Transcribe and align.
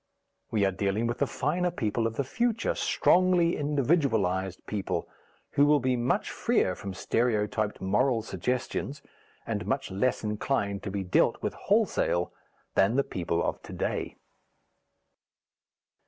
We 0.49 0.65
are 0.65 0.71
dealing 0.71 1.05
with 1.05 1.19
the 1.19 1.27
finer 1.27 1.69
people 1.69 2.07
of 2.07 2.15
the 2.15 2.23
future, 2.23 2.73
strongly 2.73 3.55
individualized 3.55 4.65
people, 4.65 5.07
who 5.51 5.67
will 5.67 5.79
be 5.79 5.95
much 5.95 6.31
freer 6.31 6.73
from 6.73 6.95
stereotyped 6.95 7.79
moral 7.81 8.23
suggestions 8.23 9.03
and 9.45 9.67
much 9.67 9.91
less 9.91 10.23
inclined 10.23 10.81
to 10.81 10.89
be 10.89 11.03
dealt 11.03 11.39
with 11.43 11.53
wholesale 11.53 12.33
than 12.73 12.95
the 12.95 13.03
people 13.03 13.43
of 13.43 13.61
to 13.61 13.73
day. 13.73 14.15